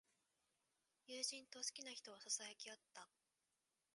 [1.05, 3.07] 友人と好きな人をささやき合った。